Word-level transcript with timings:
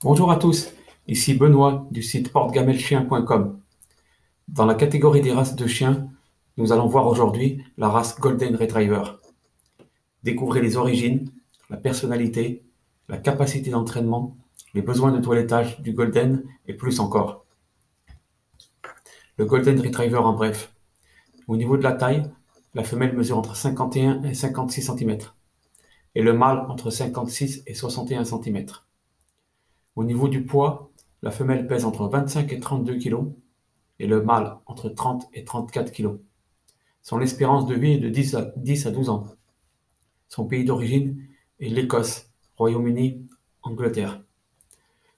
Bonjour 0.00 0.30
à 0.30 0.36
tous, 0.36 0.72
ici 1.08 1.34
Benoît 1.34 1.88
du 1.90 2.04
site 2.04 2.30
portegamelchien.com. 2.30 3.58
Dans 4.46 4.64
la 4.64 4.76
catégorie 4.76 5.22
des 5.22 5.32
races 5.32 5.56
de 5.56 5.66
chiens, 5.66 6.08
nous 6.56 6.70
allons 6.70 6.86
voir 6.86 7.08
aujourd'hui 7.08 7.64
la 7.76 7.88
race 7.88 8.16
Golden 8.20 8.54
Retriever. 8.54 9.02
Découvrez 10.22 10.60
les 10.60 10.76
origines, 10.76 11.32
la 11.68 11.78
personnalité, 11.78 12.62
la 13.08 13.18
capacité 13.18 13.70
d'entraînement, 13.70 14.36
les 14.72 14.82
besoins 14.82 15.10
de 15.10 15.20
toilettage 15.20 15.80
du 15.80 15.92
Golden 15.94 16.44
et 16.68 16.74
plus 16.74 17.00
encore. 17.00 17.44
Le 19.36 19.46
Golden 19.46 19.80
Retriever 19.80 20.18
en 20.18 20.34
bref. 20.34 20.72
Au 21.48 21.56
niveau 21.56 21.76
de 21.76 21.82
la 21.82 21.94
taille, 21.94 22.30
la 22.72 22.84
femelle 22.84 23.16
mesure 23.16 23.38
entre 23.38 23.56
51 23.56 24.22
et 24.22 24.34
56 24.34 24.80
cm 24.80 25.18
et 26.14 26.22
le 26.22 26.34
mâle 26.34 26.66
entre 26.68 26.90
56 26.90 27.64
et 27.66 27.74
61 27.74 28.22
cm. 28.22 28.66
Au 29.98 30.04
niveau 30.04 30.28
du 30.28 30.44
poids, 30.44 30.92
la 31.22 31.32
femelle 31.32 31.66
pèse 31.66 31.84
entre 31.84 32.06
25 32.06 32.52
et 32.52 32.60
32 32.60 32.98
kg 32.98 33.32
et 33.98 34.06
le 34.06 34.22
mâle 34.22 34.56
entre 34.66 34.88
30 34.88 35.28
et 35.34 35.42
34 35.42 35.90
kg. 35.90 36.20
Son 37.02 37.20
espérance 37.20 37.66
de 37.66 37.74
vie 37.74 37.94
est 37.94 37.98
de 37.98 38.08
10 38.08 38.34
à, 38.36 38.52
10 38.58 38.86
à 38.86 38.90
12 38.92 39.08
ans. 39.08 39.26
Son 40.28 40.44
pays 40.44 40.64
d'origine 40.64 41.20
est 41.58 41.68
l'Écosse, 41.68 42.30
Royaume-Uni, 42.58 43.26
Angleterre. 43.64 44.22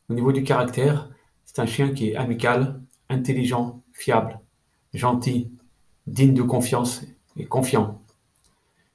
Au 0.08 0.14
niveau 0.14 0.32
du 0.32 0.44
caractère, 0.44 1.10
c'est 1.44 1.58
un 1.58 1.66
chien 1.66 1.92
qui 1.92 2.08
est 2.08 2.16
amical, 2.16 2.80
intelligent, 3.10 3.82
fiable, 3.92 4.40
gentil, 4.94 5.52
digne 6.06 6.32
de 6.32 6.42
confiance 6.42 7.04
et 7.36 7.44
confiant. 7.44 8.00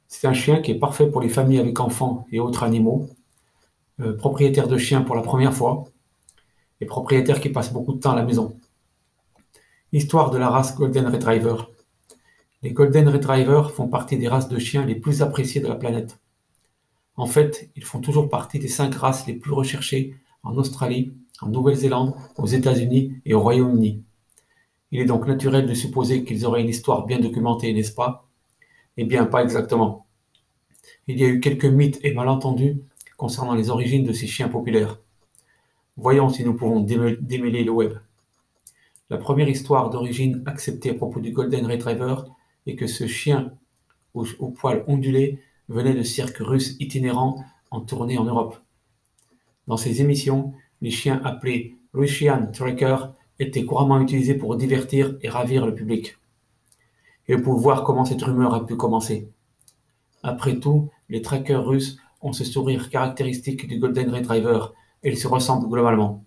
C'est 0.07 0.25
un 0.25 0.33
chien 0.33 0.63
qui 0.63 0.71
est 0.71 0.79
parfait 0.79 1.11
pour 1.11 1.21
les 1.21 1.29
familles 1.29 1.59
avec 1.59 1.79
enfants 1.79 2.25
et 2.31 2.39
autres 2.39 2.63
animaux, 2.63 3.07
euh, 4.01 4.15
propriétaire 4.17 4.67
de 4.67 4.77
chien 4.77 5.01
pour 5.01 5.15
la 5.15 5.21
première 5.21 5.53
fois 5.53 5.85
et 6.81 6.85
propriétaire 6.85 7.39
qui 7.39 7.49
passe 7.49 7.71
beaucoup 7.71 7.93
de 7.93 7.99
temps 7.99 8.11
à 8.11 8.15
la 8.15 8.23
maison. 8.23 8.59
Histoire 9.91 10.31
de 10.31 10.37
la 10.37 10.49
race 10.49 10.75
Golden 10.75 11.07
Retriever. 11.07 11.55
Les 12.61 12.71
Golden 12.71 13.07
Retriever 13.07 13.63
font 13.73 13.87
partie 13.87 14.17
des 14.17 14.27
races 14.27 14.49
de 14.49 14.59
chiens 14.59 14.85
les 14.85 14.95
plus 14.95 15.21
appréciées 15.21 15.61
de 15.61 15.67
la 15.67 15.75
planète. 15.75 16.19
En 17.15 17.27
fait, 17.27 17.69
ils 17.75 17.85
font 17.85 18.01
toujours 18.01 18.29
partie 18.29 18.59
des 18.59 18.67
cinq 18.67 18.95
races 18.95 19.25
les 19.27 19.35
plus 19.35 19.53
recherchées 19.53 20.15
en 20.43 20.55
Australie, 20.57 21.13
en 21.41 21.47
Nouvelle-Zélande, 21.47 22.13
aux 22.37 22.47
États-Unis 22.47 23.13
et 23.25 23.33
au 23.33 23.39
Royaume-Uni. 23.41 24.03
Il 24.91 24.99
est 24.99 25.05
donc 25.05 25.27
naturel 25.27 25.67
de 25.67 25.73
supposer 25.73 26.23
qu'ils 26.23 26.45
auraient 26.45 26.61
une 26.61 26.69
histoire 26.69 27.05
bien 27.05 27.19
documentée, 27.19 27.73
n'est-ce 27.73 27.93
pas? 27.93 28.27
Eh 28.97 29.05
bien, 29.05 29.25
pas 29.25 29.43
exactement. 29.43 30.05
Il 31.07 31.19
y 31.19 31.23
a 31.23 31.27
eu 31.27 31.39
quelques 31.39 31.65
mythes 31.65 31.99
et 32.03 32.13
malentendus 32.13 32.77
concernant 33.17 33.55
les 33.55 33.69
origines 33.69 34.03
de 34.03 34.13
ces 34.13 34.27
chiens 34.27 34.49
populaires. 34.49 34.99
Voyons 35.97 36.29
si 36.29 36.43
nous 36.43 36.53
pouvons 36.53 36.81
démêler 36.81 37.63
le 37.63 37.71
web. 37.71 37.93
La 39.09 39.17
première 39.17 39.47
histoire 39.47 39.89
d'origine 39.89 40.43
acceptée 40.45 40.89
à 40.89 40.93
propos 40.95 41.19
du 41.19 41.31
Golden 41.31 41.65
Retriever 41.67 42.15
est 42.65 42.75
que 42.75 42.87
ce 42.87 43.07
chien 43.07 43.53
au, 44.13 44.25
poil 44.49 44.83
ondulé 44.87 45.39
venait 45.69 45.93
de 45.93 46.03
cirques 46.03 46.39
russes 46.39 46.75
itinérants 46.79 47.43
en 47.71 47.81
tournée 47.81 48.17
en 48.17 48.23
Europe. 48.23 48.57
Dans 49.67 49.77
ces 49.77 50.01
émissions, 50.01 50.53
les 50.81 50.91
chiens 50.91 51.21
appelés 51.23 51.77
Russian 51.93 52.51
Tracker 52.51 52.97
était 53.39 53.65
couramment 53.65 54.01
utilisé 54.01 54.35
pour 54.35 54.55
divertir 54.55 55.17
et 55.21 55.29
ravir 55.29 55.65
le 55.65 55.75
public. 55.75 56.17
Et 57.27 57.37
pour 57.37 57.57
voir 57.59 57.83
comment 57.83 58.05
cette 58.05 58.21
rumeur 58.21 58.53
a 58.53 58.65
pu 58.65 58.75
commencer. 58.75 59.29
Après 60.23 60.59
tout, 60.59 60.89
les 61.09 61.21
trackers 61.21 61.65
russes 61.65 61.97
ce 62.33 62.43
sourire 62.43 62.89
caractéristique 62.89 63.67
du 63.67 63.79
Golden 63.79 64.13
Retriever 64.13 64.59
et 65.03 65.09
ils 65.09 65.17
se 65.17 65.27
ressemblent 65.27 65.69
globalement. 65.69 66.23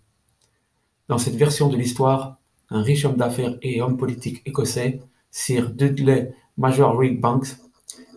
Dans 1.09 1.19
cette 1.19 1.37
version 1.37 1.69
de 1.69 1.77
l'histoire, 1.77 2.39
un 2.71 2.83
riche 2.83 3.05
homme 3.05 3.17
d'affaires 3.17 3.57
et 3.63 3.81
homme 3.81 3.97
politique 3.97 4.43
écossais, 4.45 5.01
Sir 5.31 5.71
Dudley 5.71 6.35
Major 6.57 6.99
Rick 6.99 7.21
Banks, 7.21 7.57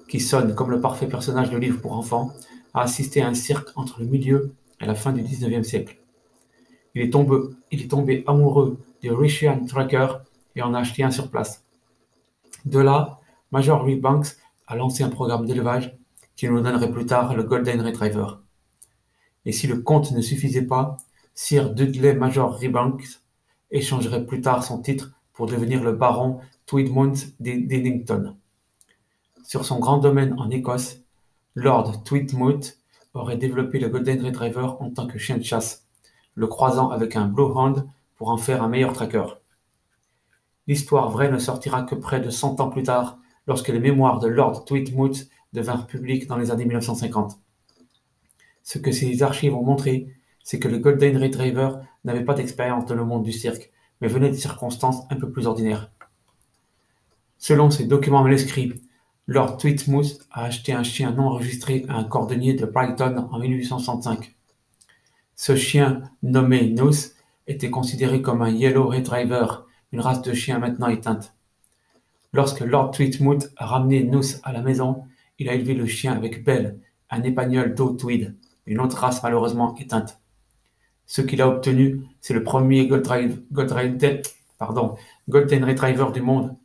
qui 0.08 0.20
sonne 0.20 0.56
comme 0.56 0.72
le 0.72 0.82
parfait 0.82 1.08
personnage 1.08 1.52
de 1.52 1.58
livre 1.58 1.80
pour 1.80 1.94
enfants, 1.94 2.32
a 2.74 2.82
assisté 2.82 3.22
à 3.22 3.28
un 3.28 3.34
cirque 3.34 3.70
entre 3.76 4.00
le 4.02 4.08
milieu 4.08 4.54
et 4.82 4.86
la 4.86 4.96
fin 4.96 5.14
du 5.14 5.22
XIXe 5.22 5.68
siècle. 5.68 5.98
Il 6.96 7.02
est 7.02 7.12
tombé, 7.12 7.38
il 7.72 7.82
est 7.82 7.88
tombé 7.88 8.24
amoureux 8.28 8.78
du 9.02 9.12
Russian 9.12 9.66
Tracker 9.66 10.08
et 10.56 10.62
en 10.62 10.74
a 10.74 10.80
acheté 10.80 11.04
un 11.04 11.12
sur 11.12 11.30
place. 11.30 11.64
De 12.66 12.80
là, 12.80 13.20
Major 13.52 13.84
Reed 13.84 14.02
Banks 14.02 14.36
a 14.68 14.76
lancé 14.76 15.04
un 15.04 15.10
programme 15.10 15.46
d'élevage 15.46 15.98
qui 16.42 16.50
nous 16.50 16.60
donnerait 16.60 16.92
plus 16.92 17.06
tard 17.06 17.36
le 17.36 17.44
Golden 17.44 17.82
Retriever. 17.82 18.26
Et 19.46 19.52
si 19.52 19.68
le 19.68 19.80
compte 19.84 20.12
ne 20.12 20.22
suffisait 20.22 20.66
pas, 20.66 20.98
Sir 21.36 21.70
Dudley 21.70 22.16
Major 22.16 22.60
Banks 22.72 23.22
échangerait 23.70 24.26
plus 24.26 24.42
tard 24.42 24.64
son 24.64 24.82
titre 24.82 25.12
pour 25.34 25.46
devenir 25.46 25.84
le 25.84 25.92
baron 25.92 26.40
Tweedmouth 26.66 27.28
d'Eddington. 27.40 28.36
Sur 29.44 29.66
son 29.66 29.78
grand 29.78 30.00
domaine 30.00 30.34
en 30.40 30.50
Écosse, 30.50 31.02
Lord 31.54 32.04
Tweedmouth 32.06 32.80
aurait 33.14 33.38
développé 33.38 33.78
le 33.78 33.90
Golden 33.90 34.26
Retriever 34.26 34.68
en 34.80 34.90
tant 34.90 35.06
que 35.06 35.20
chien 35.20 35.38
de 35.38 35.44
chasse 35.44 35.86
le 36.34 36.48
croisant 36.48 36.90
avec 36.90 37.16
un 37.16 37.28
Bluehound 37.28 37.88
pour 38.16 38.30
en 38.30 38.38
faire 38.38 38.64
un 38.64 38.68
meilleur 38.68 38.94
tracker. 38.94 39.28
L'histoire 40.66 41.12
vraie 41.12 41.30
ne 41.30 41.38
sortira 41.38 41.84
que 41.84 41.94
près 41.94 42.20
de 42.20 42.32
100 42.32 42.62
ans 42.62 42.70
plus 42.70 42.82
tard, 42.82 43.20
lorsque 43.46 43.68
les 43.68 43.80
mémoires 43.80 44.18
de 44.18 44.28
Lord 44.28 44.66
Tweedmouth 44.66 45.28
devinrent 45.54 45.88
publiques 45.88 46.28
dans 46.28 46.38
les 46.38 46.52
années 46.52 46.66
1950. 46.66 47.40
Ce 48.64 48.78
que 48.78 48.92
ces 48.92 49.24
archives 49.24 49.56
ont 49.56 49.64
montré, 49.64 50.14
c'est 50.44 50.60
que 50.60 50.68
le 50.68 50.80
Golden 50.80 51.18
Retriever 51.18 51.70
n'avait 52.04 52.24
pas 52.24 52.34
d'expérience 52.34 52.86
dans 52.86 52.96
le 52.96 53.06
monde 53.06 53.24
du 53.24 53.32
cirque, 53.32 53.72
mais 54.00 54.08
venait 54.08 54.30
de 54.30 54.36
circonstances 54.36 55.04
un 55.10 55.16
peu 55.16 55.32
plus 55.32 55.48
ordinaires. 55.48 55.92
Selon 57.38 57.72
ces 57.72 57.86
documents 57.86 58.24
manuscrits, 58.24 58.82
Lord 59.28 59.58
Tweedmouth 59.58 60.20
a 60.32 60.46
acheté 60.46 60.74
un 60.74 60.84
chien 60.84 61.12
non 61.12 61.28
enregistré 61.28 61.86
à 61.90 61.96
un 61.96 62.04
cordonnier 62.04 62.54
de 62.54 62.66
Brighton 62.66 63.28
en 63.32 63.40
1865. 63.40 64.36
Ce 65.36 65.56
chien, 65.56 66.04
nommé 66.22 66.70
Nous, 66.70 66.92
était 67.48 67.70
considéré 67.70 68.22
comme 68.22 68.42
un 68.42 68.50
Yellow 68.50 68.88
Retriever, 68.90 69.46
une 69.92 70.00
race 70.00 70.22
de 70.22 70.34
chien 70.34 70.60
maintenant 70.60 70.88
éteinte. 70.88 71.34
Lorsque 72.34 72.62
Lord 72.62 72.92
Tweedmouth 72.92 73.50
a 73.58 73.66
ramené 73.66 74.04
Nous 74.04 74.24
à 74.44 74.52
la 74.54 74.62
maison, 74.62 75.04
il 75.42 75.50
a 75.50 75.56
élevé 75.56 75.74
le 75.74 75.88
chien 75.88 76.14
avec 76.14 76.44
Belle, 76.44 76.78
un 77.10 77.24
épagnol 77.24 77.74
d'eau 77.74 77.94
tweed, 77.94 78.38
une 78.68 78.80
autre 78.80 78.98
race 78.98 79.24
malheureusement 79.24 79.76
éteinte. 79.78 80.22
Ce 81.08 81.24
qu'il 81.24 81.42
a 81.42 81.50
obtenu, 81.50 82.04
c'est 82.22 82.36
le 82.36 82.44
premier 82.44 82.88
Golden 82.88 83.44
Retriever 85.66 86.12
du 86.14 86.22
monde, 86.22 86.56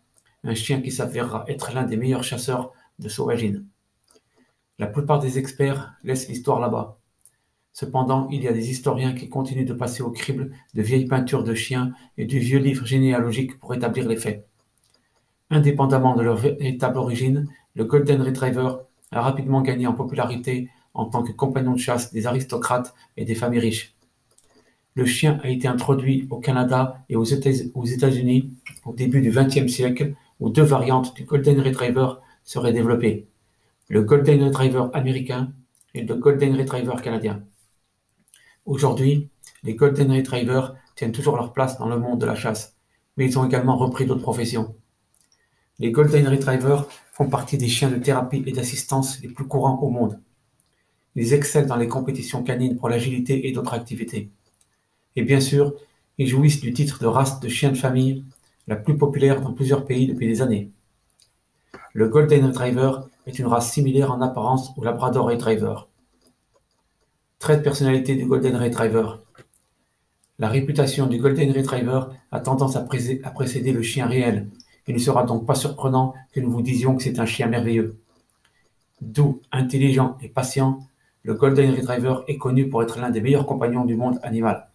un 0.44 0.54
chien 0.54 0.82
qui 0.82 0.92
s'avérera 0.92 1.46
être 1.48 1.72
l'un 1.72 1.84
des 1.84 1.96
meilleurs 1.96 2.22
chasseurs 2.22 2.74
de 2.98 3.08
sauvagines. 3.08 3.64
La 4.78 4.88
plupart 4.88 5.20
des 5.20 5.38
experts 5.38 5.94
laissent 6.04 6.28
l'histoire 6.28 6.60
là-bas. 6.60 6.98
Cependant, 7.72 8.28
il 8.30 8.42
y 8.42 8.48
a 8.48 8.52
des 8.52 8.70
historiens 8.70 9.14
qui 9.14 9.30
continuent 9.30 9.64
de 9.64 9.72
passer 9.72 10.02
au 10.02 10.10
crible 10.10 10.52
de 10.74 10.82
vieilles 10.82 11.06
peintures 11.06 11.44
de 11.44 11.54
chiens 11.54 11.92
et 12.18 12.26
du 12.26 12.40
vieux 12.40 12.58
livre 12.58 12.84
généalogique 12.84 13.58
pour 13.58 13.72
établir 13.72 14.06
les 14.06 14.16
faits. 14.16 14.46
Indépendamment 15.48 16.14
de 16.14 16.22
leur 16.22 16.36
véritable 16.36 16.98
origine, 16.98 17.48
le 17.76 17.84
Golden 17.84 18.22
Retriever 18.22 18.70
a 19.12 19.20
rapidement 19.20 19.60
gagné 19.60 19.86
en 19.86 19.92
popularité 19.92 20.70
en 20.94 21.04
tant 21.04 21.22
que 21.22 21.32
compagnon 21.32 21.72
de 21.72 21.78
chasse 21.78 22.12
des 22.12 22.26
aristocrates 22.26 22.94
et 23.18 23.26
des 23.26 23.34
familles 23.34 23.60
riches. 23.60 23.94
Le 24.94 25.04
chien 25.04 25.38
a 25.44 25.50
été 25.50 25.68
introduit 25.68 26.26
au 26.30 26.40
Canada 26.40 27.04
et 27.10 27.16
aux 27.16 27.24
États-Unis 27.24 28.54
au 28.86 28.94
début 28.94 29.20
du 29.20 29.30
XXe 29.30 29.70
siècle, 29.70 30.14
où 30.40 30.48
deux 30.48 30.62
variantes 30.62 31.14
du 31.14 31.24
Golden 31.24 31.60
Retriever 31.60 32.14
seraient 32.44 32.72
développées, 32.72 33.28
le 33.88 34.02
Golden 34.02 34.42
Retriever 34.42 34.86
américain 34.94 35.52
et 35.94 36.02
le 36.02 36.14
Golden 36.14 36.56
Retriever 36.56 36.94
canadien. 37.02 37.44
Aujourd'hui, 38.64 39.28
les 39.64 39.74
Golden 39.74 40.12
Retrievers 40.12 40.74
tiennent 40.94 41.12
toujours 41.12 41.36
leur 41.36 41.52
place 41.52 41.78
dans 41.78 41.88
le 41.88 41.98
monde 41.98 42.20
de 42.20 42.26
la 42.26 42.34
chasse, 42.34 42.74
mais 43.16 43.26
ils 43.26 43.38
ont 43.38 43.44
également 43.44 43.76
repris 43.76 44.06
d'autres 44.06 44.22
professions. 44.22 44.74
Les 45.78 45.90
Golden 45.90 46.26
Retrievers 46.26 46.86
font 47.16 47.30
partie 47.30 47.56
des 47.56 47.68
chiens 47.68 47.90
de 47.90 47.96
thérapie 47.96 48.42
et 48.44 48.52
d'assistance 48.52 49.22
les 49.22 49.28
plus 49.28 49.46
courants 49.46 49.78
au 49.80 49.88
monde. 49.88 50.20
Ils 51.14 51.32
excellent 51.32 51.66
dans 51.66 51.76
les 51.76 51.88
compétitions 51.88 52.42
canines 52.42 52.76
pour 52.76 52.90
l'agilité 52.90 53.48
et 53.48 53.52
d'autres 53.52 53.72
activités. 53.72 54.30
Et 55.16 55.22
bien 55.22 55.40
sûr, 55.40 55.72
ils 56.18 56.26
jouissent 56.26 56.60
du 56.60 56.74
titre 56.74 57.00
de 57.00 57.06
race 57.06 57.40
de 57.40 57.48
chien 57.48 57.70
de 57.70 57.76
famille 57.76 58.22
la 58.66 58.76
plus 58.76 58.98
populaire 58.98 59.40
dans 59.40 59.54
plusieurs 59.54 59.86
pays 59.86 60.06
depuis 60.06 60.26
des 60.26 60.42
années. 60.42 60.70
Le 61.94 62.06
Golden 62.08 62.44
Retriever 62.44 62.92
est 63.26 63.38
une 63.38 63.46
race 63.46 63.72
similaire 63.72 64.12
en 64.12 64.20
apparence 64.20 64.72
au 64.76 64.84
Labrador 64.84 65.24
Retriever. 65.24 65.74
Trait 67.38 67.56
de 67.56 67.62
personnalité 67.62 68.14
du 68.14 68.26
Golden 68.26 68.56
Retriever. 68.56 69.06
La 70.38 70.50
réputation 70.50 71.06
du 71.06 71.16
Golden 71.16 71.50
Retriever 71.50 72.00
a 72.30 72.40
tendance 72.40 72.76
à, 72.76 72.82
précéder 72.82 73.72
le 73.72 73.80
chien 73.80 74.06
réel. 74.06 74.50
Il 74.86 74.94
ne 74.94 75.00
sera 75.00 75.24
donc 75.24 75.46
pas 75.46 75.54
surprenant 75.54 76.14
que 76.32 76.40
nous 76.40 76.50
vous 76.50 76.62
disions 76.62 76.96
que 76.96 77.02
c'est 77.02 77.18
un 77.18 77.26
chien 77.26 77.48
merveilleux. 77.48 77.98
Doux, 79.00 79.42
intelligent 79.52 80.16
et 80.22 80.28
patient, 80.28 80.80
le 81.22 81.34
Golden 81.34 81.74
Retriever 81.74 82.18
est 82.28 82.38
connu 82.38 82.68
pour 82.68 82.82
être 82.82 82.98
l'un 83.00 83.10
des 83.10 83.20
meilleurs 83.20 83.46
compagnons 83.46 83.84
du 83.84 83.96
monde 83.96 84.20
animal. 84.22 84.68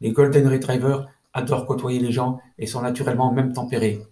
Les 0.00 0.12
Golden 0.12 0.46
Retrievers 0.46 1.08
adorent 1.32 1.66
côtoyer 1.66 1.98
les 1.98 2.12
gens 2.12 2.40
et 2.58 2.66
sont 2.66 2.82
naturellement 2.82 3.32
même 3.32 3.52
tempérés. 3.52 4.02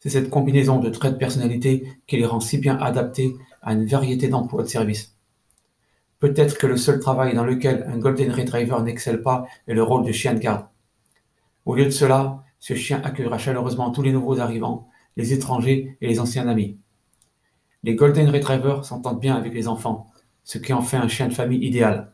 C'est 0.00 0.10
cette 0.10 0.30
combinaison 0.30 0.78
de 0.78 0.90
traits 0.90 1.14
de 1.14 1.18
personnalité 1.18 1.88
qui 2.06 2.18
les 2.18 2.26
rend 2.26 2.40
si 2.40 2.58
bien 2.58 2.76
adaptés 2.76 3.36
à 3.62 3.72
une 3.72 3.86
variété 3.86 4.28
d'emplois 4.28 4.62
de 4.62 4.68
service. 4.68 5.16
Peut-être 6.18 6.58
que 6.58 6.66
le 6.66 6.76
seul 6.76 7.00
travail 7.00 7.34
dans 7.34 7.44
lequel 7.44 7.84
un 7.88 7.98
Golden 7.98 8.30
Retriever 8.30 8.82
n'excelle 8.82 9.22
pas 9.22 9.46
est 9.66 9.74
le 9.74 9.82
rôle 9.82 10.04
de 10.04 10.12
chien 10.12 10.34
de 10.34 10.40
garde. 10.40 10.66
Au 11.64 11.74
lieu 11.74 11.84
de 11.84 11.90
cela, 11.90 12.44
ce 12.58 12.74
chien 12.74 13.00
accueillera 13.04 13.38
chaleureusement 13.38 13.90
tous 13.90 14.02
les 14.02 14.12
nouveaux 14.12 14.40
arrivants, 14.40 14.88
les 15.16 15.32
étrangers 15.32 15.96
et 16.00 16.08
les 16.08 16.20
anciens 16.20 16.48
amis. 16.48 16.78
Les 17.84 17.94
Golden 17.94 18.28
Retrievers 18.30 18.84
s'entendent 18.84 19.20
bien 19.20 19.36
avec 19.36 19.54
les 19.54 19.68
enfants, 19.68 20.06
ce 20.44 20.58
qui 20.58 20.72
en 20.72 20.82
fait 20.82 20.96
un 20.96 21.08
chien 21.08 21.28
de 21.28 21.34
famille 21.34 21.64
idéal. 21.64 22.12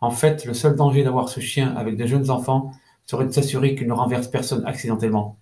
En 0.00 0.10
fait, 0.10 0.44
le 0.44 0.54
seul 0.54 0.76
danger 0.76 1.02
d'avoir 1.02 1.28
ce 1.28 1.40
chien 1.40 1.74
avec 1.74 1.96
de 1.96 2.06
jeunes 2.06 2.30
enfants 2.30 2.70
serait 3.04 3.26
de 3.26 3.30
s'assurer 3.30 3.74
qu'il 3.74 3.86
ne 3.86 3.92
renverse 3.92 4.28
personne 4.28 4.64
accidentellement. 4.66 5.38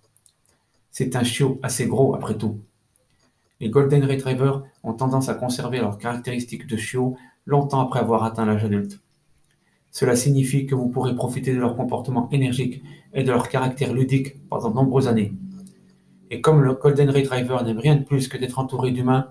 C'est 0.90 1.16
un 1.16 1.24
chiot 1.24 1.58
assez 1.62 1.86
gros 1.86 2.14
après 2.14 2.38
tout. 2.38 2.60
Les 3.60 3.70
Golden 3.70 4.04
Retrievers 4.04 4.62
ont 4.82 4.92
tendance 4.92 5.28
à 5.28 5.34
conserver 5.34 5.78
leurs 5.78 5.98
caractéristiques 5.98 6.66
de 6.66 6.76
chiot 6.76 7.16
longtemps 7.46 7.80
après 7.80 8.00
avoir 8.00 8.22
atteint 8.22 8.46
l'âge 8.46 8.64
adulte. 8.64 9.00
Cela 9.94 10.16
signifie 10.16 10.66
que 10.66 10.74
vous 10.74 10.88
pourrez 10.88 11.14
profiter 11.14 11.54
de 11.54 11.60
leur 11.60 11.76
comportement 11.76 12.28
énergique 12.32 12.82
et 13.12 13.22
de 13.22 13.30
leur 13.30 13.48
caractère 13.48 13.94
ludique 13.94 14.44
pendant 14.48 14.70
de 14.70 14.74
nombreuses 14.74 15.06
années. 15.06 15.32
Et 16.32 16.40
comme 16.40 16.62
le 16.62 16.74
Golden 16.74 17.10
Retriever 17.10 17.58
n'aime 17.64 17.78
rien 17.78 17.94
de 17.94 18.02
plus 18.02 18.26
que 18.26 18.36
d'être 18.36 18.58
entouré 18.58 18.90
d'humains, 18.90 19.28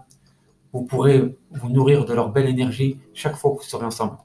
vous 0.71 0.83
pourrez 0.83 1.37
vous 1.51 1.69
nourrir 1.69 2.05
de 2.05 2.13
leur 2.13 2.31
belle 2.31 2.47
énergie 2.47 2.97
chaque 3.13 3.35
fois 3.35 3.51
que 3.51 3.57
vous 3.57 3.63
serez 3.63 3.85
ensemble. 3.85 4.15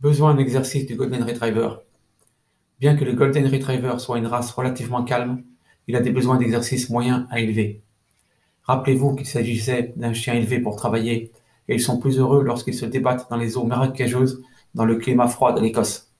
Besoin 0.00 0.34
d'exercice 0.34 0.86
du 0.86 0.96
Golden 0.96 1.22
Retriever. 1.22 1.68
Bien 2.80 2.96
que 2.96 3.04
le 3.04 3.12
Golden 3.12 3.46
Retriever 3.46 3.98
soit 3.98 4.16
une 4.16 4.26
race 4.26 4.52
relativement 4.52 5.04
calme, 5.04 5.44
il 5.86 5.96
a 5.96 6.00
des 6.00 6.12
besoins 6.12 6.38
d'exercice 6.38 6.88
moyens 6.88 7.26
à 7.28 7.40
élever. 7.40 7.82
Rappelez-vous 8.62 9.16
qu'il 9.16 9.26
s'agissait 9.26 9.92
d'un 9.96 10.14
chien 10.14 10.32
élevé 10.32 10.60
pour 10.60 10.76
travailler, 10.76 11.30
et 11.68 11.74
ils 11.74 11.80
sont 11.80 11.98
plus 11.98 12.18
heureux 12.18 12.42
lorsqu'ils 12.42 12.72
se 12.72 12.86
débattent 12.86 13.28
dans 13.28 13.36
les 13.36 13.58
eaux 13.58 13.64
marécageuses 13.64 14.42
dans 14.74 14.84
le 14.84 14.96
climat 14.96 15.28
froid 15.28 15.52
de 15.52 15.60
l'Écosse. 15.60 16.12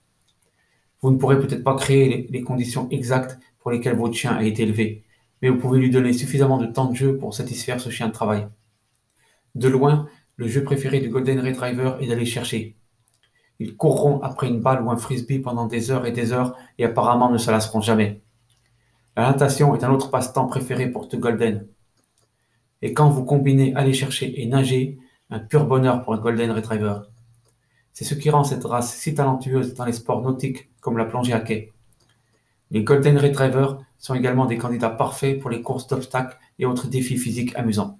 Vous 1.00 1.10
ne 1.10 1.16
pourrez 1.16 1.38
peut-être 1.40 1.64
pas 1.64 1.74
créer 1.74 2.28
les 2.30 2.42
conditions 2.42 2.88
exactes 2.90 3.38
pour 3.58 3.70
lesquelles 3.70 3.96
votre 3.96 4.14
chien 4.14 4.32
a 4.32 4.42
été 4.42 4.62
élevé, 4.62 5.04
mais 5.40 5.48
vous 5.48 5.58
pouvez 5.58 5.78
lui 5.78 5.90
donner 5.90 6.12
suffisamment 6.12 6.58
de 6.58 6.66
temps 6.66 6.86
de 6.86 6.94
jeu 6.94 7.16
pour 7.16 7.34
satisfaire 7.34 7.80
ce 7.80 7.90
chien 7.90 8.08
de 8.08 8.12
travail. 8.12 8.46
De 9.54 9.68
loin, 9.68 10.08
le 10.36 10.48
jeu 10.48 10.62
préféré 10.62 11.00
du 11.00 11.08
Golden 11.08 11.40
Retriever 11.40 11.94
est 12.00 12.06
d'aller 12.06 12.24
chercher. 12.24 12.76
Ils 13.58 13.76
courront 13.76 14.20
après 14.22 14.48
une 14.48 14.60
balle 14.60 14.82
ou 14.82 14.90
un 14.90 14.96
frisbee 14.96 15.38
pendant 15.38 15.66
des 15.66 15.90
heures 15.90 16.06
et 16.06 16.12
des 16.12 16.32
heures 16.32 16.56
et 16.78 16.84
apparemment 16.84 17.30
ne 17.30 17.38
se 17.38 17.50
lasseront 17.50 17.80
jamais. 17.80 18.22
La 19.16 19.30
natation 19.30 19.74
est 19.76 19.84
un 19.84 19.92
autre 19.92 20.10
passe-temps 20.10 20.46
préféré 20.46 20.88
pour 20.88 21.08
The 21.08 21.16
Golden. 21.16 21.68
Et 22.80 22.94
quand 22.94 23.10
vous 23.10 23.24
combinez 23.24 23.74
aller 23.74 23.92
chercher 23.92 24.42
et 24.42 24.46
nager, 24.46 24.98
un 25.30 25.38
pur 25.38 25.66
bonheur 25.66 26.02
pour 26.02 26.14
un 26.14 26.18
Golden 26.18 26.50
Retriever. 26.50 27.00
C'est 27.92 28.04
ce 28.04 28.14
qui 28.14 28.30
rend 28.30 28.44
cette 28.44 28.64
race 28.64 28.94
si 28.94 29.14
talentueuse 29.14 29.74
dans 29.74 29.84
les 29.84 29.92
sports 29.92 30.22
nautiques 30.22 30.70
comme 30.80 30.96
la 30.96 31.04
plongée 31.04 31.32
à 31.32 31.40
quai. 31.40 31.72
Les 32.70 32.84
Golden 32.84 33.18
Retrievers 33.18 33.78
sont 33.98 34.14
également 34.14 34.46
des 34.46 34.56
candidats 34.56 34.90
parfaits 34.90 35.38
pour 35.38 35.50
les 35.50 35.60
courses 35.60 35.86
d'obstacles 35.86 36.38
et 36.58 36.64
autres 36.64 36.86
défis 36.86 37.18
physiques 37.18 37.54
amusants. 37.54 37.98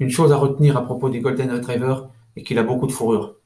Une 0.00 0.10
chose 0.10 0.32
à 0.32 0.36
retenir 0.36 0.76
à 0.76 0.84
propos 0.84 1.08
des 1.08 1.20
Golden 1.20 1.50
Retrievers 1.52 2.08
est 2.34 2.42
qu'il 2.42 2.58
a 2.58 2.64
beaucoup 2.64 2.86
de 2.86 2.92
fourrure. 2.92 3.36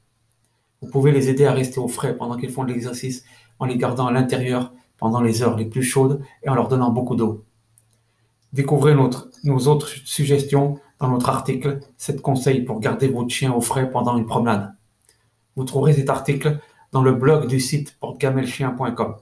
Vous 0.81 0.89
pouvez 0.89 1.11
les 1.11 1.29
aider 1.29 1.45
à 1.45 1.53
rester 1.53 1.79
au 1.79 1.87
frais 1.87 2.15
pendant 2.15 2.35
qu'ils 2.35 2.51
font 2.51 2.63
de 2.63 2.73
l'exercice 2.73 3.23
en 3.59 3.65
les 3.65 3.77
gardant 3.77 4.07
à 4.07 4.11
l'intérieur 4.11 4.73
pendant 4.97 5.21
les 5.21 5.43
heures 5.43 5.55
les 5.55 5.65
plus 5.65 5.83
chaudes 5.83 6.21
et 6.43 6.49
en 6.49 6.55
leur 6.55 6.67
donnant 6.67 6.89
beaucoup 6.89 7.15
d'eau. 7.15 7.45
Découvrez 8.53 8.95
nos 8.95 9.67
autres 9.67 9.87
suggestions 9.87 10.79
dans 10.99 11.09
notre 11.09 11.29
article 11.29 11.79
7 11.97 12.21
conseils 12.21 12.63
pour 12.63 12.79
garder 12.79 13.07
votre 13.07 13.29
chien 13.29 13.53
au 13.53 13.61
frais 13.61 13.89
pendant 13.89 14.17
une 14.17 14.25
promenade. 14.25 14.73
Vous 15.55 15.63
trouverez 15.63 15.93
cet 15.93 16.09
article 16.09 16.59
dans 16.91 17.01
le 17.01 17.13
blog 17.13 17.47
du 17.47 17.59
site 17.59 17.97
portegamelchien.com. 17.99 19.15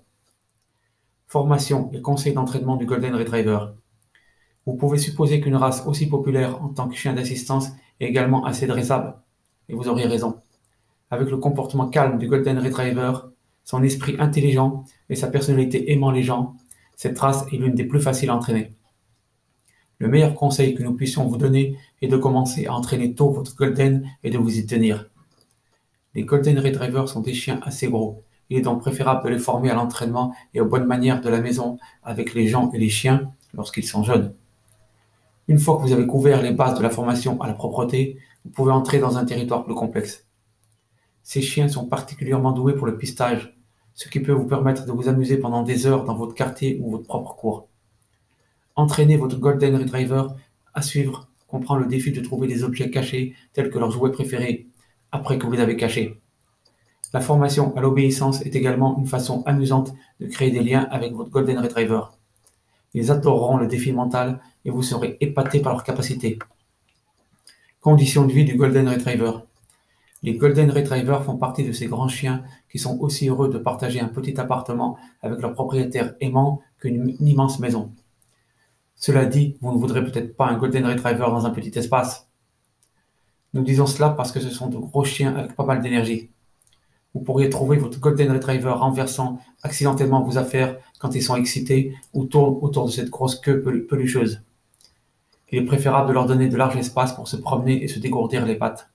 Formation 1.28 1.92
et 1.94 2.02
conseils 2.02 2.34
d'entraînement 2.34 2.76
du 2.76 2.86
Golden 2.86 3.16
Retriever. 3.16 3.60
Vous 4.66 4.76
pouvez 4.76 4.98
supposer 4.98 5.42
qu'une 5.42 5.56
race 5.56 5.86
aussi 5.86 6.08
populaire 6.08 6.64
en 6.64 6.70
tant 6.70 6.88
que 6.88 6.96
chien 6.96 7.14
d'assistance 7.14 7.70
est 8.00 8.08
également 8.08 8.46
assez 8.46 8.68
dressable. 8.68 9.16
Et 9.68 9.74
vous 9.74 9.88
auriez 9.88 10.08
raison 10.08 10.42
avec 11.12 11.30
le 11.30 11.38
comportement 11.38 11.88
calme 11.88 12.18
du 12.18 12.28
Golden 12.28 12.60
Retriever, 12.60 13.14
son 13.64 13.84
esprit 13.84 14.16
intelligent 14.20 14.84
et 15.10 15.16
sa 15.16 15.28
personnalité 15.28 15.92
aimant 15.92 16.12
les 16.12 16.24
gens, 16.24 16.56
cette 16.96 17.18
race 17.18 17.46
est 17.52 17.58
l'une 17.58 17.76
des 17.76 17.86
plus 17.86 18.02
faciles 18.02 18.30
à 18.30 18.36
entraîner. 18.36 18.74
Le 20.00 20.08
meilleur 20.08 20.34
conseil 20.34 20.76
que 20.76 20.84
nous 20.84 20.94
puissions 20.94 21.28
vous 21.28 21.38
donner 21.38 21.78
est 22.02 22.08
de 22.08 22.18
commencer 22.18 22.68
à 22.68 22.74
entraîner 22.74 23.16
tôt 23.16 23.32
votre 23.32 23.56
Golden 23.56 24.08
et 24.24 24.30
de 24.30 24.38
vous 24.38 24.58
y 24.58 24.66
tenir. 24.66 25.10
Les 26.16 26.24
Golden 26.24 26.58
Retrievers 26.58 27.08
sont 27.08 27.22
des 27.22 27.36
chiens 27.36 27.60
assez 27.64 27.88
gros. 27.88 28.24
Il 28.50 28.58
est 28.58 28.62
donc 28.62 28.82
préférable 28.82 29.24
de 29.24 29.30
les 29.30 29.38
former 29.38 29.70
à 29.70 29.76
l'entraînement 29.76 30.34
et 30.56 30.62
aux 30.62 30.66
bonnes 30.66 30.88
manières 30.88 31.22
de 31.22 31.30
la 31.30 31.40
maison 31.40 31.78
avec 32.04 32.34
les 32.34 32.48
gens 32.48 32.72
et 32.72 32.80
les 32.80 32.90
chiens 32.90 33.32
lorsqu'ils 33.54 33.86
sont 33.86 34.04
jeunes. 34.04 34.34
Une 35.48 35.60
fois 35.60 35.78
que 35.78 35.82
vous 35.84 35.94
avez 35.94 36.08
couvert 36.08 36.42
les 36.42 36.52
bases 36.52 36.78
de 36.78 36.84
la 36.84 36.90
formation 36.90 37.40
à 37.42 37.48
la 37.48 37.54
propreté, 37.54 38.18
vous 38.44 38.52
pouvez 38.52 38.72
entrer 38.72 39.00
dans 39.00 39.18
un 39.18 39.26
territoire 39.26 39.64
plus 39.64 39.76
complexe. 39.76 40.26
Ces 41.22 41.42
chiens 41.42 41.68
sont 41.68 41.86
particulièrement 41.86 42.54
doués 42.54 42.74
pour 42.74 42.88
le 42.88 42.98
pistage, 42.98 43.56
ce 43.94 44.10
qui 44.10 44.20
peut 44.20 44.32
vous 44.32 44.48
permettre 44.48 44.86
de 44.86 44.92
vous 44.92 45.10
amuser 45.10 45.38
pendant 45.38 45.62
des 45.62 45.86
heures 45.86 46.06
dans 46.06 46.16
votre 46.16 46.34
quartier 46.34 46.80
ou 46.82 46.90
votre 46.90 47.04
propre 47.04 47.36
cour. 47.36 47.68
Entraîner 48.76 49.18
votre 49.18 49.38
Golden 49.38 49.76
Retriever 49.76 50.24
à 50.74 50.82
suivre 50.82 51.28
comprend 51.48 51.76
le 51.76 51.86
défi 51.86 52.12
de 52.12 52.22
trouver 52.22 52.48
des 52.48 52.64
objets 52.64 52.90
cachés 52.90 53.36
tels 53.54 53.70
que 53.70 53.78
leurs 53.78 53.92
jouets 53.92 54.12
préférés 54.12 54.69
après 55.12 55.38
que 55.38 55.46
vous 55.46 55.54
les 55.54 55.62
avez 55.62 55.76
cachés. 55.76 56.20
La 57.14 57.22
formation 57.22 57.76
à 57.76 57.82
l'obéissance 57.82 58.42
est 58.42 58.56
également 58.56 58.98
une 59.00 59.08
façon 59.08 59.44
amusante 59.46 59.94
de 60.20 60.28
créer 60.28 60.52
des 60.52 60.62
liens 60.62 60.88
avec 60.92 61.14
votre 61.14 61.32
Golden 61.32 61.58
Retriever. 61.58 62.02
Ils 62.94 63.12
adoreront 63.12 63.58
le 63.58 63.68
défi 63.68 63.92
mental 63.92 64.40
et 64.66 64.70
vous 64.70 64.84
serez 64.84 65.18
épaté 65.20 65.60
par 65.60 65.74
leur 65.74 65.84
capacité. 65.84 66.38
Conditions 67.82 68.26
de 68.26 68.32
vie 68.32 68.46
du 68.46 68.56
Golden 68.56 68.88
Retriever. 68.90 69.32
Les 70.22 70.36
Golden 70.36 70.70
Retrievers 70.70 71.24
font 71.24 71.38
partie 71.38 71.64
de 71.64 71.72
ces 71.72 71.88
grands 71.88 72.10
chiens 72.10 72.44
qui 72.70 72.78
sont 72.78 73.00
aussi 73.00 73.30
heureux 73.30 73.50
de 73.50 73.58
partager 73.58 74.02
un 74.02 74.10
petit 74.10 74.40
appartement 74.40 74.98
avec 75.22 75.40
leur 75.40 75.54
propriétaire 75.54 76.14
aimant 76.20 76.62
qu'une 76.80 77.16
immense 77.22 77.60
maison. 77.60 77.94
Cela 78.96 79.26
dit, 79.26 79.58
vous 79.62 79.72
ne 79.72 79.78
voudrez 79.78 80.04
peut-être 80.04 80.36
pas 80.36 80.48
un 80.48 80.58
Golden 80.58 80.86
Retriever 80.86 81.28
dans 81.28 81.46
un 81.46 81.52
petit 81.52 81.78
espace. 81.80 82.29
Nous 83.54 83.64
disons 83.64 83.88
cela 83.88 84.10
parce 84.10 84.32
que 84.32 84.40
ce 84.40 84.50
sont 84.50 84.68
de 84.68 84.78
gros 84.78 85.04
chiens 85.04 85.36
avec 85.36 85.56
pas 85.56 85.66
mal 85.66 85.82
d'énergie. 85.82 86.30
Vous 87.16 87.22
pourriez 87.22 87.50
trouver 87.50 87.78
votre 87.78 88.00
Golden 88.00 88.32
Retriever 88.32 88.70
renversant 88.70 89.40
accidentellement 89.64 90.22
vos 90.22 90.38
affaires 90.38 90.78
quand 91.00 91.16
ils 91.16 91.24
sont 91.24 91.36
excités 91.36 91.96
ou 92.14 92.26
tournent 92.26 92.60
autour 92.62 92.86
de 92.86 92.92
cette 92.92 93.10
grosse 93.10 93.36
queue 93.36 93.62
pelucheuse. 93.90 94.44
Il 95.52 95.58
est 95.58 95.66
préférable 95.66 96.10
de 96.10 96.14
leur 96.14 96.28
donner 96.28 96.48
de 96.48 96.58
large 96.58 96.78
espace 96.78 97.14
pour 97.14 97.28
se 97.28 97.38
promener 97.38 97.84
et 97.84 97.88
se 97.88 97.98
dégourdir 97.98 98.46
les 98.46 98.56
pattes. 98.56 98.92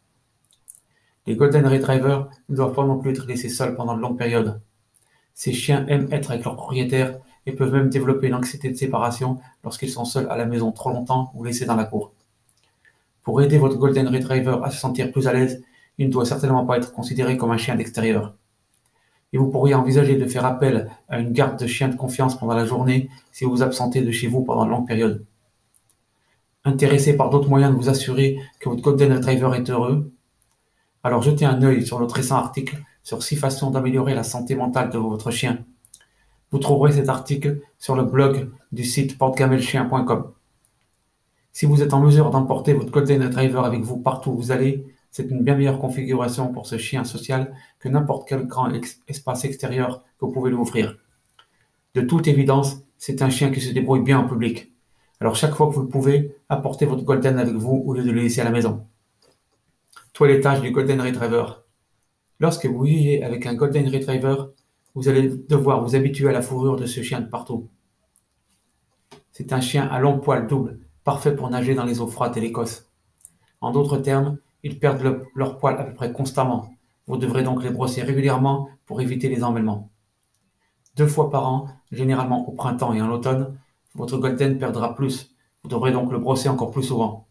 Les 1.27 1.35
Golden 1.35 1.67
Retrievers 1.67 2.29
ne 2.49 2.57
doivent 2.57 2.75
pas 2.75 2.85
non 2.85 2.99
plus 2.99 3.11
être 3.11 3.27
laissés 3.27 3.49
seuls 3.49 3.75
pendant 3.75 3.97
de 3.97 4.01
longues 4.01 4.19
périodes. 4.19 4.61
Ces 5.35 5.53
chiens 5.53 5.85
aiment 5.89 6.13
être 6.13 6.31
avec 6.31 6.45
leur 6.45 6.55
propriétaire 6.55 7.19
et 7.47 7.53
peuvent 7.53 7.73
même 7.73 7.91
développer 7.91 8.29
une 8.29 8.35
anxiété 8.35 8.71
de 8.71 8.77
séparation 8.77 9.39
lorsqu'ils 9.65 9.91
sont 9.91 10.05
seuls 10.05 10.31
à 10.31 10.37
la 10.37 10.47
maison 10.47 10.71
trop 10.71 10.91
longtemps 10.91 11.33
ou 11.35 11.43
laissés 11.43 11.67
dans 11.67 11.75
la 11.75 11.85
cour. 11.85 12.13
Pour 13.25 13.43
aider 13.43 13.59
votre 13.59 13.77
Golden 13.77 14.07
Retriever 14.07 14.59
à 14.63 14.71
se 14.71 14.79
sentir 14.79 15.11
plus 15.11 15.27
à 15.27 15.33
l'aise, 15.33 15.65
il 15.99 16.09
ne 16.09 16.13
doit 16.13 16.27
certainement 16.27 16.67
pas 16.67 16.77
être 16.77 16.93
considéré 16.93 17.37
comme 17.37 17.51
un 17.51 17.57
chien 17.57 17.75
d'extérieur. 17.75 18.35
Et 19.33 19.39
vous 19.39 19.49
pourriez 19.49 19.75
envisager 19.75 20.17
de 20.17 20.27
faire 20.27 20.45
appel 20.45 20.91
à 21.09 21.19
une 21.19 21.33
garde 21.33 21.59
de 21.59 21.67
chien 21.67 21.89
de 21.89 21.97
confiance 21.97 22.39
pendant 22.39 22.55
la 22.55 22.67
journée 22.67 23.09
si 23.33 23.45
vous 23.45 23.51
vous 23.51 23.63
absentez 23.63 24.03
de 24.03 24.13
chez 24.13 24.29
vous 24.29 24.45
pendant 24.45 24.67
de 24.67 24.71
longues 24.71 24.87
périodes. 24.87 25.25
Intéressé 26.65 27.17
par 27.17 27.31
d'autres 27.31 27.49
moyens 27.49 27.73
de 27.73 27.77
vous 27.77 27.89
assurer 27.89 28.39
que 28.61 28.69
votre 28.69 28.83
Golden 28.83 29.13
Retriever 29.13 29.51
est 29.57 29.71
heureux, 29.71 30.13
alors 31.03 31.23
jetez 31.23 31.45
un 31.45 31.63
œil 31.63 31.85
sur 31.85 32.01
notre 32.01 32.15
récent 32.15 32.37
article 32.37 32.79
sur 33.03 33.23
six 33.23 33.37
façons 33.37 33.71
d'améliorer 33.71 34.15
la 34.15 34.23
santé 34.23 34.55
mentale 34.55 34.91
de 34.91 34.99
votre 34.99 35.31
chien. 35.31 35.59
Vous 36.51 36.59
trouverez 36.59 36.93
cet 36.93 37.09
article 37.09 37.61
sur 37.79 37.97
le 37.97 38.05
blog 38.05 38.51
du 38.73 38.85
site 38.85 39.19
portegamelchien.com. 39.19 40.34
Si 41.55 41.67
vous 41.67 41.83
êtes 41.85 41.95
en 41.95 42.01
mesure 42.01 42.31
d'emporter 42.31 42.75
votre 42.75 42.91
Golden 42.91 43.23
Retriever 43.23 43.61
avec 43.65 43.81
vous 43.81 43.97
partout 43.97 44.33
où 44.33 44.37
vous 44.37 44.51
allez, 44.51 44.93
c'est 45.13 45.31
une 45.31 45.45
bien 45.45 45.55
meilleure 45.55 45.79
configuration 45.79 46.51
pour 46.51 46.67
ce 46.67 46.79
chien 46.79 47.05
social 47.05 47.55
que 47.79 47.89
n'importe 47.89 48.29
quel 48.29 48.49
grand 48.49 48.73
espace 49.07 49.45
extérieur 49.45 50.03
que 50.19 50.25
vous 50.25 50.33
pouvez 50.33 50.51
lui 50.51 50.59
offrir. 50.59 50.99
De 51.95 52.01
toute 52.01 52.27
évidence, 52.27 52.79
c'est 52.99 53.23
un 53.23 53.31
chien 53.31 53.53
qui 53.53 53.61
se 53.61 53.73
débrouille 53.73 54.03
bien 54.03 54.19
en 54.19 54.27
public. 54.27 54.73
Alors 55.21 55.37
chaque 55.37 55.55
fois 55.55 55.69
que 55.69 55.75
vous 55.75 55.83
le 55.83 55.89
pouvez, 55.89 56.35
apportez 56.49 56.87
votre 56.87 57.05
Golden 57.05 57.39
avec 57.39 57.55
vous 57.55 57.85
au 57.87 57.95
lieu 57.95 58.03
de 58.03 58.11
le 58.11 58.23
laisser 58.23 58.41
à 58.41 58.45
la 58.45 58.51
maison. 58.51 58.85
Toilettage 60.13 60.61
du 60.61 60.73
Golden 60.73 61.01
Retriever. 61.01 61.45
Lorsque 62.41 62.67
vous 62.67 62.83
vivez 62.83 63.23
avec 63.23 63.47
un 63.47 63.55
Golden 63.55 63.89
Retriever, 63.89 64.35
vous 64.97 65.09
allez 65.09 65.29
devoir 65.29 65.85
vous 65.85 65.95
habituer 65.95 66.31
à 66.31 66.33
la 66.33 66.43
fourrure 66.43 66.75
de 66.75 66.87
ce 66.87 67.01
chien 67.01 67.21
de 67.21 67.29
partout. 67.29 67.69
C'est 69.31 69.53
un 69.53 69.61
chien 69.61 69.87
à 69.87 70.01
long 70.01 70.19
poil 70.19 70.49
double, 70.49 70.81
parfait 71.05 71.37
pour 71.37 71.51
nager 71.51 71.75
dans 71.75 71.85
les 71.85 72.01
eaux 72.01 72.07
froides 72.07 72.35
de 72.35 72.41
l'Écosse. 72.41 72.91
En 73.61 73.71
d'autres 73.71 73.99
termes, 73.99 74.39
ils 74.63 74.79
perdent 74.79 75.23
leur 75.35 75.59
poil 75.59 75.79
à 75.79 75.85
peu 75.85 75.93
près 75.93 76.13
constamment. 76.13 76.71
Vous 77.07 77.19
devrez 77.19 77.43
donc 77.43 77.63
les 77.63 77.71
brosser 77.71 78.03
régulièrement 78.03 78.69
pour 78.87 79.01
éviter 79.01 79.29
les 79.29 79.45
emmêlements. 79.45 79.91
Deux 80.97 81.07
fois 81.07 81.29
par 81.29 81.47
an, 81.47 81.69
généralement 81.93 82.49
au 82.49 82.53
printemps 82.53 82.95
et 82.95 83.03
en 83.03 83.11
automne, 83.11 83.59
votre 83.95 84.17
Golden 84.17 84.59
perdra 84.59 84.95
plus. 84.95 85.35
Vous 85.63 85.69
devrez 85.69 85.93
donc 85.93 86.11
le 86.11 86.19
brosser 86.19 86.49
encore 86.49 86.71
plus 86.71 86.83
souvent. 86.83 87.27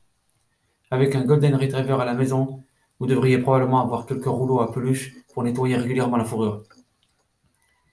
Avec 0.91 1.15
un 1.15 1.23
Golden 1.23 1.55
Retriever 1.55 1.97
à 1.99 2.05
la 2.05 2.13
maison, 2.13 2.61
vous 2.99 3.07
devriez 3.07 3.39
probablement 3.39 3.81
avoir 3.81 4.05
quelques 4.05 4.25
rouleaux 4.25 4.61
à 4.61 4.71
peluche 4.71 5.13
pour 5.33 5.43
nettoyer 5.43 5.75
régulièrement 5.75 6.17
la 6.17 6.25
fourrure. 6.25 6.63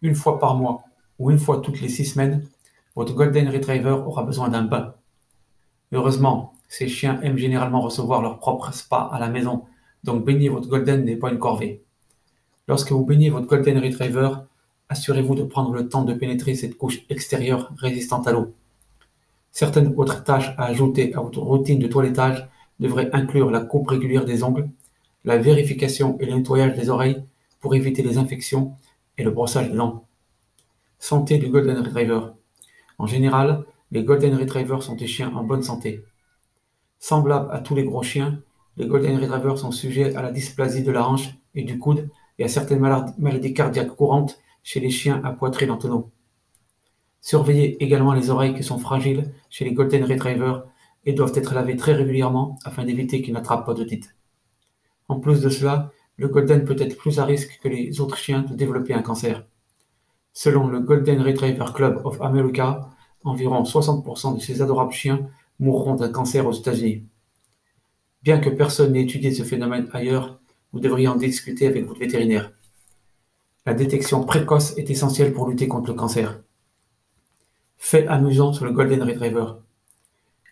Une 0.03 0.15
fois 0.15 0.39
par 0.39 0.55
mois 0.55 0.83
ou 1.19 1.31
une 1.31 1.39
fois 1.39 1.61
toutes 1.61 1.81
les 1.81 1.89
six 1.89 2.05
semaines, 2.05 2.47
votre 2.95 3.15
Golden 3.15 3.49
Retriever 3.49 4.03
aura 4.07 4.23
besoin 4.23 4.49
d'un 4.49 4.63
bain. 4.63 4.95
Heureusement, 5.93 6.53
ces 6.69 6.89
chiens 6.89 7.21
aiment 7.23 7.37
généralement 7.37 7.81
recevoir 7.81 8.23
leur 8.23 8.39
propre 8.39 8.73
spa 8.73 9.09
à 9.13 9.19
la 9.19 9.29
maison, 9.29 9.65
donc 10.05 10.25
baigner 10.25 10.49
votre 10.49 10.69
Golden 10.69 11.05
n'est 11.05 11.17
pas 11.17 11.31
une 11.31 11.39
corvée. 11.39 11.83
Lorsque 12.69 12.93
vous 12.93 13.05
baignez 13.05 13.31
votre 13.31 13.47
Golden 13.47 13.79
Retriever, 13.79 14.31
assurez-vous 14.89 15.35
de 15.35 15.43
prendre 15.43 15.73
le 15.73 15.89
temps 15.89 16.05
de 16.05 16.15
pénétrer 16.15 16.55
cette 16.55 16.77
couche 16.77 17.01
extérieure 17.09 17.73
résistante 17.77 18.29
à 18.29 18.33
l'eau. 18.33 18.55
Certaines 19.51 19.95
autres 19.97 20.23
tâches 20.23 20.55
à 20.57 20.67
ajouter 20.67 21.13
à 21.15 21.21
votre 21.21 21.41
routine 21.41 21.81
de 21.81 21.89
toilettage 21.89 22.49
devrait 22.79 23.11
inclure 23.13 23.51
la 23.51 23.61
coupe 23.61 23.89
régulière 23.89 24.25
des 24.25 24.45
ongles, 24.45 24.71
la 25.25 25.39
vérification 25.39 26.17
et 26.21 26.27
le 26.27 26.35
nettoyage 26.35 26.75
des 26.75 26.89
oreilles 26.89 27.25
pour 27.61 27.75
éviter 27.75 28.03
les 28.03 28.17
infections 28.17 28.75
et 29.19 29.25
le 29.25 29.31
brossage 29.31 29.69
des 29.71 29.77
dents. 29.77 30.05
Santé 30.99 31.39
du 31.39 31.49
Golden 31.49 31.79
Retriever. 31.79 32.21
En 32.99 33.07
général, 33.07 33.65
les 33.91 34.05
Golden 34.05 34.37
Retrievers 34.37 34.83
sont 34.83 34.95
des 34.95 35.07
chiens 35.07 35.35
en 35.35 35.43
bonne 35.43 35.63
santé. 35.63 36.05
Semblables 36.99 37.51
à 37.51 37.59
tous 37.61 37.75
les 37.75 37.85
gros 37.85 38.03
chiens, 38.03 38.41
les 38.77 38.87
Golden 38.87 39.19
Retrievers 39.19 39.59
sont 39.59 39.73
sujets 39.73 40.15
à 40.15 40.23
la 40.23 40.31
dysplasie 40.31 40.85
de 40.85 40.93
la 40.93 41.09
hanche 41.09 41.31
et 41.55 41.65
du 41.65 41.79
coude 41.79 42.09
et 42.39 42.45
à 42.45 42.49
certaines 42.49 42.79
maladies 42.79 43.55
cardiaques 43.55 43.95
courantes 43.97 44.39
chez 44.63 44.81
les 44.81 44.91
chiens 44.91 45.21
à 45.25 45.33
poitrine 45.33 45.71
en 45.71 45.77
tonneau. 45.77 46.11
Surveillez 47.21 47.83
également 47.83 48.15
les 48.15 48.31
oreilles 48.31 48.55
qui 48.55 48.63
sont 48.63 48.79
fragiles 48.79 49.33
chez 49.51 49.65
les 49.65 49.73
Golden 49.73 50.05
Retrievers 50.05 50.65
et 51.05 51.13
doivent 51.13 51.33
être 51.35 51.55
lavés 51.55 51.77
très 51.77 51.93
régulièrement 51.93 52.59
afin 52.65 52.85
d'éviter 52.85 53.23
qu'ils 53.23 53.35
n'attrapent 53.35 53.67
pas 53.67 53.75
d'otite. 53.75 54.15
En 55.09 55.19
plus 55.19 55.41
de 55.41 55.49
cela, 55.49 55.91
le 56.17 56.29
Golden 56.29 56.65
peut 56.65 56.77
être 56.79 56.97
plus 56.97 57.19
à 57.19 57.25
risque 57.25 57.59
que 57.63 57.69
les 57.69 58.01
autres 58.01 58.17
chiens 58.17 58.43
de 58.43 58.55
développer 58.55 58.95
un 58.95 59.03
cancer. 59.03 59.45
Selon 60.33 60.69
le 60.69 60.81
Golden 60.81 61.23
Retriever 61.23 61.73
Club 61.75 62.01
of 62.05 62.21
America, 62.21 62.91
environ 63.25 63.62
60% 63.62 64.37
de 64.37 64.41
ces 64.41 64.62
adorables 64.62 64.93
chiens 64.93 65.29
mourront 65.59 65.95
d'un 65.95 66.11
cancer 66.11 66.47
aux 66.47 66.53
États-Unis. 66.53 67.05
Bien 68.23 68.39
que 68.39 68.50
personne 68.50 68.93
n'ait 68.93 69.03
étudié 69.03 69.33
ce 69.33 69.43
phénomène 69.43 69.89
ailleurs, 69.93 70.39
vous 70.73 70.81
devriez 70.81 71.09
en 71.09 71.17
discuter 71.17 71.67
avec 71.67 71.87
votre 71.87 72.00
vétérinaire. 72.00 72.53
La 73.67 73.75
détection 73.75 74.25
précoce 74.25 74.77
est 74.79 74.91
essentielle 74.91 75.33
pour 75.33 75.49
lutter 75.49 75.69
contre 75.69 75.89
le 75.89 75.95
cancer. 75.95 76.41
Fait 77.77 78.07
amusant 78.07 78.53
sur 78.53 78.65
le 78.65 78.73
Golden 78.73 79.03
Retriever. 79.03 79.47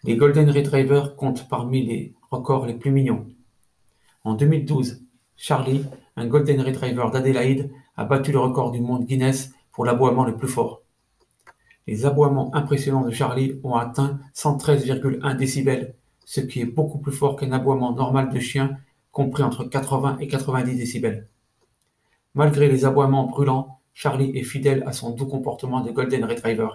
Les 0.04 0.16
Golden 0.16 0.50
Retriever 0.50 1.02
comptent 1.16 1.48
parmi 1.48 1.84
les 1.84 2.14
records 2.30 2.66
les 2.66 2.74
plus 2.74 2.90
mignons. 2.90 3.26
En 4.24 4.34
2012, 4.34 5.02
Charlie, 5.36 5.84
un 6.16 6.26
Golden 6.26 6.60
Retriever 6.60 7.06
d'Adélaïde, 7.12 7.70
a 7.96 8.04
battu 8.04 8.32
le 8.32 8.38
record 8.38 8.70
du 8.70 8.80
monde 8.80 9.06
Guinness 9.06 9.52
pour 9.72 9.84
l'aboiement 9.84 10.24
le 10.24 10.36
plus 10.36 10.48
fort. 10.48 10.82
Les 11.88 12.04
aboiements 12.04 12.54
impressionnants 12.54 13.00
de 13.00 13.10
Charlie 13.10 13.58
ont 13.64 13.74
atteint 13.74 14.20
113,1 14.34 15.36
décibels, 15.36 15.94
ce 16.26 16.42
qui 16.42 16.60
est 16.60 16.66
beaucoup 16.66 16.98
plus 16.98 17.12
fort 17.12 17.36
qu'un 17.36 17.50
aboiement 17.50 17.94
normal 17.94 18.28
de 18.28 18.38
chien 18.38 18.76
compris 19.10 19.42
entre 19.42 19.64
80 19.64 20.18
et 20.18 20.28
90 20.28 20.76
décibels. 20.76 21.28
Malgré 22.34 22.68
les 22.68 22.84
aboiements 22.84 23.24
brûlants, 23.24 23.80
Charlie 23.94 24.36
est 24.36 24.42
fidèle 24.42 24.84
à 24.86 24.92
son 24.92 25.12
doux 25.12 25.24
comportement 25.24 25.80
de 25.80 25.90
Golden 25.90 26.26
Retriever. 26.26 26.68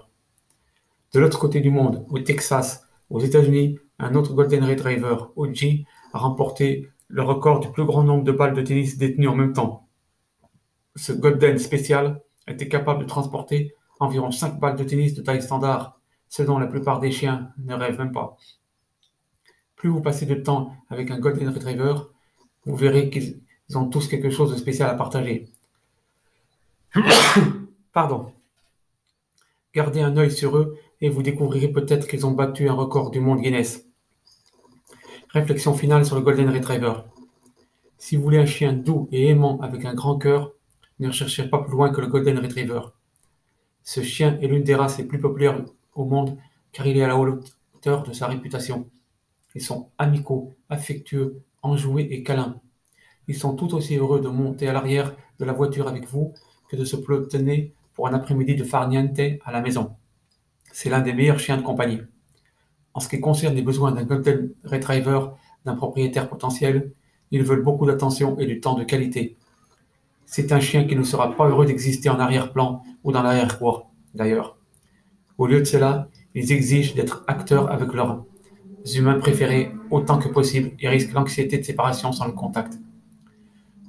De 1.13 1.19
l'autre 1.19 1.37
côté 1.37 1.61
du 1.61 1.69
monde, 1.69 2.07
au 2.09 2.17
Texas, 2.17 2.87
aux 3.11 3.19
États-Unis, 3.19 3.77
un 3.99 4.15
autre 4.15 4.33
Golden 4.33 4.63
Retriever, 4.63 5.17
OG, 5.35 5.85
a 6.13 6.17
remporté 6.17 6.89
le 7.07 7.21
record 7.21 7.59
du 7.59 7.69
plus 7.69 7.85
grand 7.85 8.03
nombre 8.03 8.23
de 8.23 8.31
balles 8.31 8.55
de 8.55 8.63
tennis 8.63 8.97
détenues 8.97 9.27
en 9.27 9.35
même 9.35 9.53
temps. 9.53 9.87
Ce 10.95 11.13
Golden 11.13 11.59
spécial 11.59 12.19
était 12.47 12.67
capable 12.67 13.03
de 13.03 13.07
transporter 13.07 13.75
environ 13.99 14.31
5 14.31 14.59
balles 14.59 14.75
de 14.75 14.83
tennis 14.83 15.13
de 15.13 15.21
taille 15.21 15.41
standard, 15.41 15.99
ce 16.29 16.43
dont 16.43 16.57
la 16.57 16.67
plupart 16.67 16.99
des 16.99 17.11
chiens 17.11 17.51
ne 17.57 17.75
rêvent 17.75 17.99
même 17.99 18.11
pas. 18.11 18.37
Plus 19.75 19.89
vous 19.89 20.01
passez 20.01 20.25
de 20.25 20.35
temps 20.35 20.73
avec 20.89 21.11
un 21.11 21.19
Golden 21.19 21.49
Retriever, 21.49 21.95
vous 22.65 22.75
verrez 22.75 23.09
qu'ils 23.09 23.41
ont 23.75 23.89
tous 23.89 24.07
quelque 24.07 24.29
chose 24.29 24.51
de 24.51 24.57
spécial 24.57 24.89
à 24.89 24.95
partager. 24.95 25.49
Pardon. 27.93 28.31
Gardez 29.73 30.01
un 30.01 30.15
œil 30.17 30.31
sur 30.31 30.57
eux 30.57 30.77
et 31.01 31.09
vous 31.09 31.23
découvrirez 31.23 31.67
peut-être 31.67 32.07
qu'ils 32.07 32.25
ont 32.25 32.31
battu 32.31 32.69
un 32.69 32.73
record 32.73 33.11
du 33.11 33.19
monde 33.19 33.41
Guinness. 33.41 33.85
Réflexion 35.29 35.73
finale 35.73 36.05
sur 36.05 36.15
le 36.15 36.21
Golden 36.21 36.49
Retriever. 36.49 36.93
Si 37.97 38.15
vous 38.15 38.23
voulez 38.23 38.37
un 38.37 38.45
chien 38.45 38.73
doux 38.73 39.07
et 39.11 39.29
aimant 39.29 39.59
avec 39.61 39.85
un 39.85 39.93
grand 39.93 40.17
cœur, 40.17 40.53
ne 40.99 41.07
recherchez 41.07 41.47
pas 41.47 41.59
plus 41.59 41.71
loin 41.71 41.89
que 41.89 42.01
le 42.01 42.07
Golden 42.07 42.37
Retriever. 42.39 42.81
Ce 43.83 44.01
chien 44.01 44.39
est 44.41 44.47
l'une 44.47 44.63
des 44.63 44.75
races 44.75 44.97
les 44.97 45.03
plus 45.03 45.19
populaires 45.19 45.63
au 45.93 46.05
monde 46.05 46.37
car 46.71 46.87
il 46.87 46.97
est 46.97 47.03
à 47.03 47.07
la 47.07 47.17
hauteur 47.17 48.03
de 48.03 48.13
sa 48.13 48.27
réputation. 48.27 48.89
Ils 49.55 49.61
sont 49.61 49.89
amicaux, 49.97 50.55
affectueux, 50.69 51.41
enjoués 51.61 52.07
et 52.11 52.23
câlins. 52.23 52.59
Ils 53.27 53.35
sont 53.35 53.55
tout 53.55 53.73
aussi 53.75 53.97
heureux 53.97 54.21
de 54.21 54.29
monter 54.29 54.67
à 54.67 54.73
l'arrière 54.73 55.15
de 55.39 55.45
la 55.45 55.53
voiture 55.53 55.87
avec 55.87 56.07
vous 56.07 56.33
que 56.69 56.75
de 56.75 56.85
se 56.85 56.95
pelotonner 56.95 57.73
pour 57.93 58.07
un 58.07 58.13
après-midi 58.13 58.55
de 58.55 58.63
farniente 58.63 59.19
à 59.45 59.51
la 59.51 59.61
maison. 59.61 59.95
C'est 60.71 60.89
l'un 60.89 61.01
des 61.01 61.13
meilleurs 61.13 61.39
chiens 61.39 61.57
de 61.57 61.61
compagnie. 61.61 62.01
En 62.93 62.99
ce 62.99 63.07
qui 63.07 63.19
concerne 63.19 63.55
les 63.55 63.61
besoins 63.61 63.91
d'un 63.91 64.03
Golden 64.03 64.51
Retriever 64.63 65.19
d'un 65.65 65.75
propriétaire 65.75 66.29
potentiel, 66.29 66.91
ils 67.31 67.43
veulent 67.43 67.63
beaucoup 67.63 67.85
d'attention 67.85 68.37
et 68.39 68.45
du 68.45 68.59
temps 68.59 68.75
de 68.75 68.83
qualité. 68.83 69.37
C'est 70.25 70.51
un 70.51 70.59
chien 70.59 70.85
qui 70.85 70.95
ne 70.95 71.03
sera 71.03 71.35
pas 71.35 71.47
heureux 71.47 71.65
d'exister 71.65 72.09
en 72.09 72.19
arrière-plan 72.19 72.83
ou 73.03 73.11
dans 73.11 73.23
l'arrière-cour, 73.23 73.91
d'ailleurs. 74.13 74.57
Au 75.37 75.47
lieu 75.47 75.59
de 75.59 75.65
cela, 75.65 76.09
ils 76.35 76.51
exigent 76.51 76.95
d'être 76.95 77.23
acteurs 77.27 77.71
avec 77.71 77.93
leurs 77.93 78.25
humains 78.95 79.19
préférés 79.19 79.71
autant 79.91 80.17
que 80.17 80.27
possible 80.27 80.71
et 80.79 80.89
risquent 80.89 81.13
l'anxiété 81.13 81.57
de 81.57 81.63
séparation 81.63 82.11
sans 82.11 82.25
le 82.25 82.33
contact. 82.33 82.79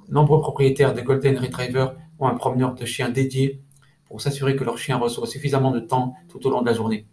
Nombreux 0.09 0.41
propriétaires 0.41 0.95
de 0.95 1.01
Golden 1.01 1.39
Retriever 1.39 1.89
ont 2.19 2.29
un 2.29 2.35
promeneur 2.35 2.75
de 2.75 2.85
chiens 2.85 3.11
dédié 3.11 3.61
pour 4.07 4.21
s'assurer 4.21 4.55
que 4.55 4.65
leur 4.65 4.79
chien 4.79 4.97
reçoit 4.97 5.27
suffisamment 5.27 5.71
de 5.71 5.81
temps 5.81 6.15
tout 6.29 6.47
au 6.47 6.51
long 6.51 6.61
de 6.61 6.67
la 6.67 6.75
journée. 6.75 7.07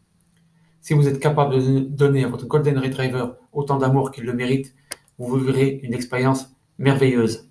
Si 0.82 0.94
vous 0.94 1.08
êtes 1.08 1.20
capable 1.20 1.56
de 1.56 1.80
donner 1.80 2.24
à 2.24 2.28
votre 2.28 2.46
Golden 2.48 2.78
Retriever 2.80 3.28
autant 3.54 3.78
d'amour 3.78 4.12
qu'il 4.12 4.26
le 4.26 4.34
mérite, 4.34 4.76
vous 5.18 5.38
vivrez 5.38 5.80
une 5.84 5.94
expérience 5.94 6.56
merveilleuse. 6.78 7.50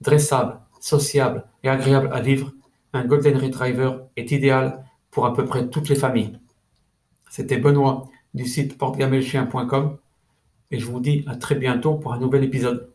Dressable, 0.00 0.58
sociable 0.82 1.44
et 1.62 1.68
agréable 1.68 2.10
à 2.12 2.20
vivre, 2.20 2.52
un 2.92 3.04
Golden 3.04 3.38
Retriever 3.38 3.92
est 4.16 4.32
idéal 4.32 4.84
pour 5.12 5.24
à 5.24 5.32
peu 5.32 5.46
près 5.46 5.68
toutes 5.68 5.88
les 5.88 5.94
familles. 5.94 6.38
C'était 7.30 7.56
Benoît 7.56 8.08
du 8.34 8.46
site 8.46 8.76
portegamelchien.com 8.76 9.96
et 10.72 10.78
je 10.78 10.86
vous 10.86 11.00
dis 11.00 11.24
à 11.28 11.36
très 11.36 11.54
bientôt 11.54 11.94
pour 11.94 12.12
un 12.12 12.18
nouvel 12.18 12.42
épisode. 12.44 12.91